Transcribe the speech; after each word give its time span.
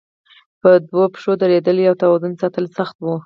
په 0.61 0.69
دوو 0.87 1.03
پښو 1.13 1.31
درېدل 1.41 1.77
او 1.89 1.95
توازن 2.03 2.33
ساتل 2.41 2.65
سخت 2.77 2.95
وو. 2.99 3.13